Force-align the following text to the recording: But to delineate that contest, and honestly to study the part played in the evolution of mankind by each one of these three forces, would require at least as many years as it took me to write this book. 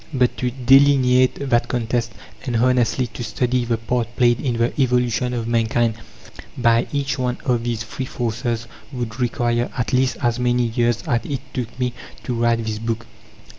But 0.15 0.35
to 0.37 0.49
delineate 0.49 1.47
that 1.47 1.67
contest, 1.67 2.13
and 2.47 2.55
honestly 2.55 3.05
to 3.05 3.23
study 3.23 3.65
the 3.65 3.77
part 3.77 4.15
played 4.15 4.39
in 4.39 4.57
the 4.57 4.73
evolution 4.81 5.31
of 5.35 5.47
mankind 5.47 5.93
by 6.57 6.87
each 6.91 7.19
one 7.19 7.37
of 7.45 7.63
these 7.63 7.83
three 7.83 8.05
forces, 8.07 8.65
would 8.91 9.19
require 9.19 9.69
at 9.77 9.93
least 9.93 10.17
as 10.19 10.39
many 10.39 10.63
years 10.63 11.03
as 11.03 11.23
it 11.25 11.41
took 11.53 11.77
me 11.79 11.93
to 12.23 12.33
write 12.33 12.65
this 12.65 12.79
book. 12.79 13.05